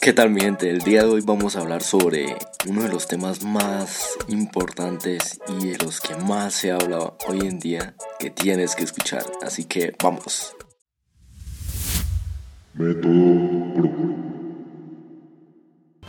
¿Qué 0.00 0.12
tal 0.12 0.30
mi 0.30 0.40
gente? 0.40 0.70
El 0.70 0.82
día 0.82 1.02
de 1.02 1.08
hoy 1.08 1.22
vamos 1.22 1.56
a 1.56 1.60
hablar 1.60 1.82
sobre 1.82 2.36
uno 2.68 2.82
de 2.82 2.88
los 2.88 3.08
temas 3.08 3.42
más 3.42 4.16
importantes 4.28 5.40
y 5.48 5.70
de 5.70 5.78
los 5.78 6.00
que 6.00 6.14
más 6.14 6.54
se 6.54 6.70
habla 6.70 7.14
hoy 7.26 7.40
en 7.40 7.58
día 7.58 7.96
que 8.20 8.30
tienes 8.30 8.76
que 8.76 8.84
escuchar. 8.84 9.24
Así 9.42 9.64
que 9.64 9.92
vamos. 10.00 10.54
Método 12.74 13.88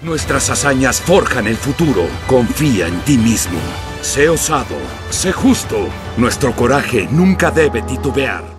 Nuestras 0.03 0.51
hazañas 0.51 1.01
forjan 1.01 1.47
el 1.47 1.57
futuro. 1.57 2.07
Confía 2.27 2.87
en 2.87 2.99
ti 3.01 3.17
mismo. 3.17 3.59
Sé 4.01 4.29
osado, 4.29 4.77
sé 5.09 5.31
justo. 5.31 5.89
Nuestro 6.15 6.55
coraje 6.55 7.07
nunca 7.11 7.49
debe 7.49 7.81
titubear. 7.81 8.59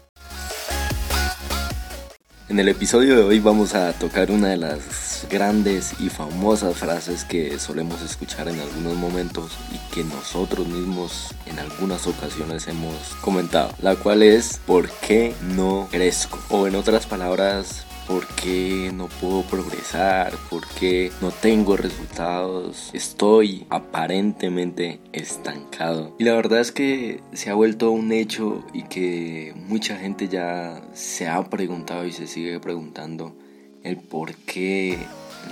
En 2.51 2.59
el 2.59 2.67
episodio 2.67 3.15
de 3.15 3.23
hoy 3.23 3.39
vamos 3.39 3.75
a 3.75 3.93
tocar 3.93 4.29
una 4.29 4.49
de 4.49 4.57
las 4.57 5.25
grandes 5.29 5.93
y 6.01 6.09
famosas 6.09 6.75
frases 6.75 7.23
que 7.23 7.57
solemos 7.59 8.01
escuchar 8.01 8.49
en 8.49 8.59
algunos 8.59 8.97
momentos 8.97 9.57
y 9.71 9.77
que 9.93 10.03
nosotros 10.03 10.67
mismos 10.67 11.29
en 11.45 11.59
algunas 11.59 12.07
ocasiones 12.07 12.67
hemos 12.67 13.15
comentado, 13.21 13.71
la 13.81 13.95
cual 13.95 14.21
es 14.21 14.59
¿por 14.65 14.89
qué 14.89 15.33
no 15.55 15.87
crezco? 15.89 16.39
O 16.49 16.67
en 16.67 16.75
otras 16.75 17.05
palabras, 17.05 17.85
por 18.11 18.27
qué 18.27 18.91
no 18.93 19.07
puedo 19.07 19.41
progresar, 19.43 20.33
por 20.49 20.67
qué 20.67 21.13
no 21.21 21.31
tengo 21.31 21.77
resultados, 21.77 22.89
estoy 22.91 23.65
aparentemente 23.69 24.99
estancado. 25.13 26.13
Y 26.19 26.25
la 26.25 26.33
verdad 26.33 26.59
es 26.59 26.73
que 26.73 27.23
se 27.31 27.49
ha 27.49 27.53
vuelto 27.53 27.89
un 27.91 28.11
hecho 28.11 28.65
y 28.73 28.83
que 28.83 29.53
mucha 29.55 29.95
gente 29.95 30.27
ya 30.27 30.81
se 30.91 31.29
ha 31.29 31.41
preguntado 31.49 32.05
y 32.05 32.11
se 32.11 32.27
sigue 32.27 32.59
preguntando 32.59 33.33
el 33.81 33.95
por 33.95 34.35
qué 34.35 34.97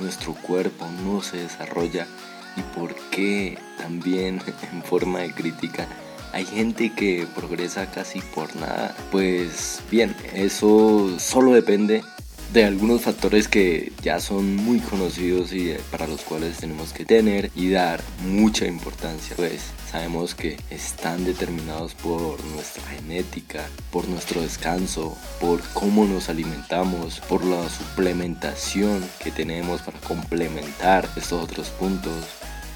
nuestro 0.02 0.34
cuerpo 0.34 0.86
no 1.06 1.22
se 1.22 1.38
desarrolla 1.38 2.08
y 2.58 2.62
por 2.78 2.94
qué 3.10 3.58
también 3.78 4.42
en 4.74 4.84
forma 4.84 5.20
de 5.20 5.32
crítica 5.32 5.88
hay 6.34 6.44
gente 6.44 6.92
que 6.94 7.26
progresa 7.36 7.90
casi 7.90 8.20
por 8.20 8.54
nada. 8.58 8.94
Pues 9.12 9.82
bien, 9.90 10.14
eso 10.34 11.18
solo 11.20 11.54
depende 11.54 12.04
de 12.54 12.66
algunos 12.66 13.02
factores 13.02 13.48
que 13.48 13.92
ya 14.02 14.20
son 14.20 14.56
muy 14.56 14.80
conocidos 14.80 15.54
y 15.54 15.76
para 15.92 16.08
los 16.08 16.22
cuales 16.22 16.58
tenemos 16.58 16.94
que 16.94 17.06
tener 17.06 17.52
y 17.56 17.70
dar 17.70 18.02
mucha 18.26 18.66
importancia. 18.66 19.36
Pues 19.36 19.62
sabemos 19.92 20.34
que 20.34 20.58
están 20.72 21.26
determinados 21.26 21.94
por 21.94 22.44
nuestra 22.46 22.84
genética, 22.88 23.68
por 23.92 24.08
nuestro 24.08 24.42
descanso, 24.42 25.16
por 25.40 25.62
cómo 25.74 26.06
nos 26.06 26.30
alimentamos, 26.30 27.20
por 27.22 27.46
la 27.46 27.70
suplementación 27.70 29.04
que 29.24 29.32
tenemos 29.32 29.82
para 29.82 30.00
complementar 30.00 31.08
estos 31.16 31.44
otros 31.44 31.70
puntos 31.70 32.26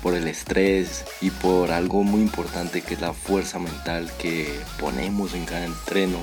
por 0.03 0.13
el 0.13 0.27
estrés 0.27 1.05
y 1.21 1.29
por 1.29 1.71
algo 1.71 2.03
muy 2.03 2.21
importante 2.21 2.81
que 2.81 2.95
es 2.95 3.01
la 3.01 3.13
fuerza 3.13 3.57
mental 3.57 4.11
que 4.19 4.53
ponemos 4.77 5.33
en 5.33 5.45
cada 5.45 5.65
entreno 5.65 6.19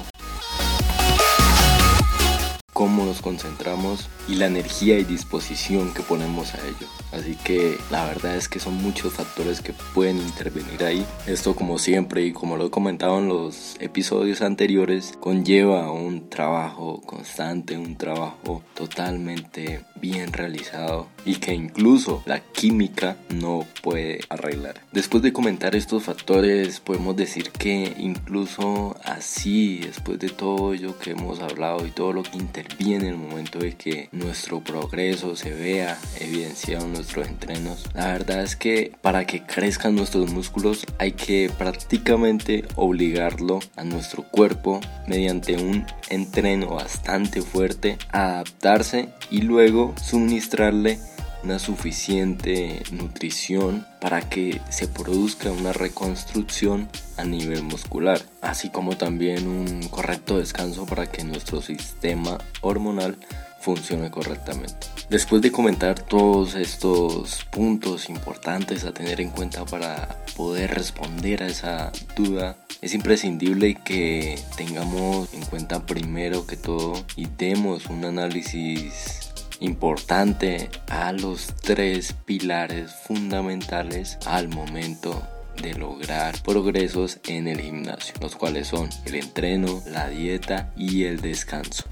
cómo 2.81 3.05
nos 3.05 3.21
concentramos 3.21 4.09
y 4.27 4.37
la 4.37 4.47
energía 4.47 4.99
y 4.99 5.05
disposición 5.05 5.93
que 5.93 6.01
ponemos 6.01 6.55
a 6.55 6.67
ello. 6.67 6.89
Así 7.13 7.37
que 7.37 7.77
la 7.91 8.07
verdad 8.07 8.37
es 8.37 8.49
que 8.49 8.59
son 8.59 8.73
muchos 8.73 9.13
factores 9.13 9.61
que 9.61 9.75
pueden 9.95 10.17
intervenir 10.17 10.83
ahí. 10.85 11.05
Esto 11.27 11.55
como 11.55 11.79
siempre 11.79 12.25
y 12.25 12.33
como 12.33 12.57
lo 12.57 12.69
he 12.69 12.71
comentado 12.71 13.19
en 13.19 13.29
los 13.29 13.77
episodios 13.81 14.41
anteriores, 14.41 15.13
conlleva 15.21 15.93
un 15.93 16.31
trabajo 16.31 17.03
constante, 17.03 17.77
un 17.77 17.97
trabajo 17.99 18.63
totalmente 18.73 19.85
bien 20.01 20.33
realizado 20.33 21.09
y 21.27 21.37
que 21.37 21.53
incluso 21.53 22.23
la 22.25 22.41
química 22.41 23.19
no 23.29 23.67
puede 23.83 24.21
arreglar. 24.31 24.81
Después 24.93 25.23
de 25.23 25.35
comentar 25.35 25.77
estos 25.77 26.05
factores 26.05 26.81
podemos 26.81 27.15
decir 27.15 27.51
que 27.51 27.95
incluso 27.99 28.97
así, 29.05 29.79
después 29.79 30.19
de 30.19 30.29
todo 30.29 30.75
ello 30.75 30.99
que 30.99 31.13
hemos 31.13 31.41
hablado 31.41 31.87
y 31.87 31.91
todo 31.91 32.13
lo 32.13 32.23
que 32.23 32.37
interviene 32.37 33.09
en 33.09 33.15
el 33.15 33.17
momento 33.17 33.59
de 33.59 33.77
que 33.77 34.09
nuestro 34.13 34.61
progreso 34.61 35.37
se 35.37 35.51
vea 35.51 35.99
evidenciado 36.19 36.87
en 36.87 36.93
nuestros 36.93 37.29
entrenos. 37.29 37.89
La 37.95 38.13
verdad 38.13 38.43
es 38.43 38.57
que 38.57 38.93
para 39.01 39.27
que 39.27 39.45
crezcan 39.45 39.97
nuestros 39.97 40.33
músculos 40.33 40.87
hay 40.99 41.13
que 41.13 41.51
prácticamente 41.57 42.65
obligarlo 42.77 43.61
a 43.77 43.85
nuestro 43.85 44.23
cuerpo 44.23 44.81
mediante 45.07 45.57
un 45.57 45.87
entreno 46.09 46.75
bastante 46.75 47.43
fuerte 47.43 47.99
a 48.11 48.31
adaptarse 48.31 49.09
y 49.31 49.43
luego 49.43 49.95
suministrarle 50.03 50.99
una 51.43 51.59
suficiente 51.59 52.83
nutrición 52.93 53.87
para 54.01 54.29
que 54.29 54.61
se 54.69 54.89
produzca 54.89 55.51
una 55.51 55.73
reconstrucción 55.73 56.89
a 57.17 57.25
nivel 57.25 57.63
muscular, 57.63 58.21
así 58.41 58.71
como 58.71 58.97
también 58.97 59.49
un 59.49 59.89
correcto 59.89 60.39
descanso 60.39 60.87
para 60.87 61.07
que 61.11 61.25
nuestro 61.25 61.63
sistema 61.63 62.39
hormonal 62.61 63.17
funcione 63.61 64.11
correctamente. 64.11 64.87
Después 65.11 65.43
de 65.43 65.53
comentar 65.53 66.01
todos 66.01 66.55
estos 66.55 67.45
puntos 67.51 68.09
importantes 68.09 68.85
a 68.85 68.93
tener 68.93 69.21
en 69.21 69.31
cuenta 69.31 69.65
para 69.65 70.25
poder 70.37 70.75
responder 70.75 71.43
a 71.43 71.49
esa 71.49 71.93
duda, 72.17 72.57
es 72.81 72.95
imprescindible 72.95 73.75
que 73.75 74.39
tengamos 74.57 75.35
en 75.35 75.43
cuenta 75.43 75.85
primero 75.85 76.47
que 76.47 76.57
todo 76.57 76.95
y 77.17 77.27
demos 77.27 77.87
un 77.87 78.07
análisis 78.07 79.30
importante 79.61 80.71
a 80.89 81.13
los 81.13 81.55
tres 81.63 82.15
pilares 82.25 82.93
fundamentales 83.07 84.19
al 84.27 84.49
momento 84.49 85.23
de 85.63 85.75
lograr 85.75 86.43
progresos 86.43 87.21
en 87.27 87.47
el 87.47 87.61
gimnasio, 87.61 88.15
los 88.21 88.37
cuales 88.37 88.69
son 88.69 88.89
el 89.05 89.15
entreno, 89.17 89.83
la 89.87 90.09
dieta 90.09 90.73
y 90.77 91.05
el 91.05 91.21
descanso. 91.21 91.85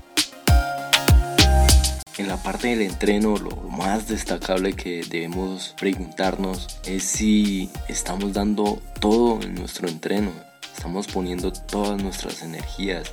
En 2.17 2.27
la 2.27 2.37
parte 2.43 2.69
del 2.69 2.83
entreno 2.83 3.37
lo 3.37 3.55
más 3.71 4.09
destacable 4.09 4.73
que 4.73 5.05
debemos 5.09 5.77
preguntarnos 5.79 6.67
es 6.85 7.05
si 7.05 7.71
estamos 7.87 8.33
dando 8.33 8.83
todo 8.99 9.41
en 9.43 9.55
nuestro 9.55 9.87
entreno, 9.87 10.33
estamos 10.77 11.07
poniendo 11.07 11.53
todas 11.53 12.03
nuestras 12.03 12.43
energías, 12.43 13.13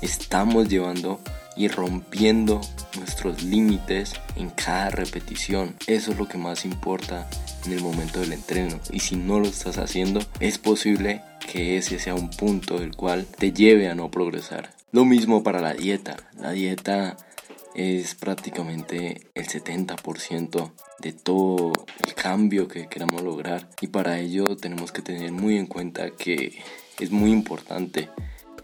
estamos 0.00 0.68
llevando 0.68 1.20
y 1.56 1.68
rompiendo 1.68 2.60
nuestros 3.24 3.42
límites 3.42 4.14
en 4.36 4.50
cada 4.50 4.90
repetición. 4.90 5.74
Eso 5.86 6.12
es 6.12 6.18
lo 6.18 6.28
que 6.28 6.38
más 6.38 6.64
importa 6.64 7.28
en 7.64 7.72
el 7.72 7.80
momento 7.80 8.20
del 8.20 8.32
entreno. 8.32 8.80
Y 8.90 9.00
si 9.00 9.16
no 9.16 9.38
lo 9.38 9.46
estás 9.46 9.78
haciendo, 9.78 10.20
es 10.40 10.58
posible 10.58 11.22
que 11.52 11.76
ese 11.76 11.98
sea 11.98 12.14
un 12.14 12.30
punto 12.30 12.78
del 12.78 12.96
cual 12.96 13.26
te 13.26 13.52
lleve 13.52 13.88
a 13.88 13.94
no 13.94 14.10
progresar. 14.10 14.70
Lo 14.90 15.04
mismo 15.04 15.42
para 15.42 15.60
la 15.60 15.74
dieta. 15.74 16.16
La 16.38 16.52
dieta 16.52 17.16
es 17.74 18.14
prácticamente 18.14 19.22
el 19.34 19.46
70% 19.46 20.72
de 20.98 21.12
todo 21.12 21.72
el 22.04 22.14
cambio 22.14 22.68
que 22.68 22.88
queramos 22.88 23.22
lograr. 23.22 23.68
Y 23.80 23.88
para 23.88 24.18
ello 24.18 24.56
tenemos 24.56 24.92
que 24.92 25.02
tener 25.02 25.32
muy 25.32 25.56
en 25.56 25.66
cuenta 25.66 26.10
que 26.10 26.58
es 26.98 27.10
muy 27.10 27.30
importante 27.30 28.10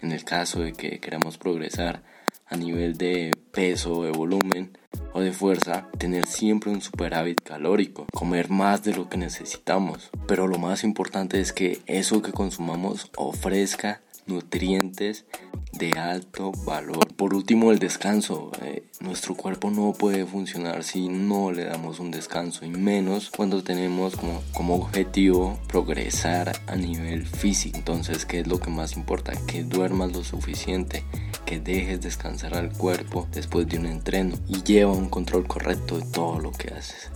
en 0.03 0.13
el 0.13 0.25
caso 0.25 0.61
de 0.61 0.73
que 0.73 1.01
queramos 1.01 1.39
progresar 1.39 2.03
a 2.49 2.57
nivel 2.57 2.97
de 2.97 3.37
peso, 3.53 4.05
de 4.05 4.11
volumen 4.11 4.77
o 5.13 5.21
de 5.21 5.33
fuerza, 5.33 5.89
tener 5.99 6.27
siempre 6.27 6.71
un 6.71 6.81
superávit 6.81 7.41
calórico, 7.43 8.07
comer 8.13 8.51
más 8.51 8.83
de 8.85 8.95
lo 8.95 9.09
que 9.09 9.17
necesitamos. 9.17 10.11
Pero 10.27 10.47
lo 10.47 10.59
más 10.59 10.85
importante 10.85 11.41
es 11.41 11.53
que 11.53 11.81
eso 11.87 12.23
que 12.23 12.33
consumamos 12.33 13.11
ofrezca 13.17 14.01
nutrientes 14.29 15.25
de 15.73 15.93
alto 15.99 16.53
valor. 16.65 17.15
Por 17.15 17.35
último, 17.35 17.73
el 17.73 17.79
descanso. 17.79 18.51
Eh, 18.63 18.85
nuestro 19.01 19.35
cuerpo 19.35 19.71
no 19.71 19.93
puede 19.93 20.27
funcionar 20.27 20.85
si 20.85 21.09
no 21.09 21.53
le 21.53 21.65
damos 21.65 22.01
un 22.01 22.11
descanso 22.11 22.65
y 22.65 22.71
menos 22.71 23.31
cuando 23.31 23.63
tenemos 23.63 24.17
como, 24.17 24.43
como 24.53 24.75
objetivo 24.77 25.59
progresar 25.69 26.61
a 26.67 26.77
nivel 26.77 27.27
físico. 27.27 27.79
Entonces, 27.79 28.25
¿qué 28.25 28.41
es 28.41 28.47
lo 28.47 28.59
que 28.61 28.71
más 28.71 28.97
importa? 28.97 29.33
Que 29.47 29.65
duermas 29.65 30.13
lo 30.13 30.25
suficiente, 30.25 31.05
que 31.49 31.61
dejes 31.61 32.03
descansar 32.03 32.55
al 32.55 32.71
cuerpo 32.71 33.27
después 33.33 33.67
de 33.67 33.79
un 33.79 33.87
entreno 33.87 34.37
y 34.49 34.63
lleva 34.65 34.93
un 34.93 35.09
control 35.09 35.47
correcto 35.47 35.97
de 35.97 36.05
todo 36.05 36.39
lo 36.39 36.53
que 36.53 36.75
haces. 36.75 37.11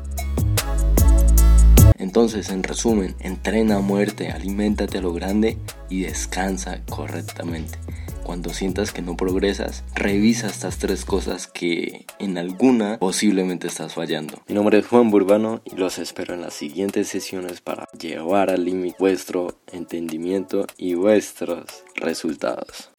Entonces, 1.98 2.48
en 2.48 2.62
resumen, 2.62 3.14
entrena 3.20 3.76
a 3.76 3.80
muerte, 3.80 4.30
aliméntate 4.30 4.96
a 4.96 5.02
lo 5.02 5.12
grande 5.12 5.58
y 5.90 6.04
descansa 6.04 6.80
correctamente. 6.88 7.78
Cuando 8.22 8.54
sientas 8.54 8.90
que 8.90 9.02
no 9.02 9.18
progresas, 9.18 9.84
revisa 9.94 10.46
estas 10.46 10.78
tres 10.78 11.04
cosas 11.04 11.46
que 11.46 12.06
en 12.18 12.38
alguna 12.38 12.98
posiblemente 13.00 13.66
estás 13.66 13.92
fallando. 13.92 14.40
Mi 14.48 14.54
nombre 14.54 14.78
es 14.78 14.86
Juan 14.86 15.10
Burbano 15.10 15.60
y 15.66 15.76
los 15.76 15.98
espero 15.98 16.32
en 16.32 16.40
las 16.40 16.54
siguientes 16.54 17.08
sesiones 17.08 17.60
para 17.60 17.86
llevar 17.98 18.48
al 18.48 18.64
límite 18.64 18.96
vuestro 18.98 19.58
entendimiento 19.70 20.66
y 20.78 20.94
vuestros 20.94 21.84
resultados. 21.96 22.92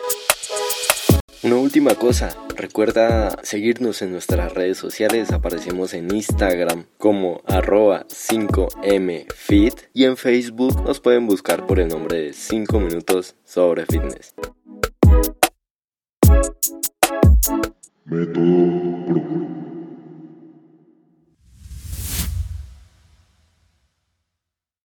Una 1.43 1.57
última 1.57 1.93
cosa, 1.95 2.33
recuerda 2.55 3.35
seguirnos 3.43 4.01
en 4.01 4.13
nuestras 4.13 4.53
redes 4.53 4.77
sociales, 4.77 5.33
aparecemos 5.33 5.93
en 5.93 6.09
Instagram 6.09 6.85
como 6.97 7.41
arroba 7.45 8.05
5mfit 8.07 9.89
y 9.93 10.05
en 10.05 10.15
Facebook 10.15 10.81
nos 10.83 11.01
pueden 11.01 11.27
buscar 11.27 11.67
por 11.67 11.81
el 11.81 11.89
nombre 11.89 12.21
de 12.21 12.33
5 12.33 12.79
minutos 12.79 13.35
sobre 13.43 13.85
fitness. 13.85 14.33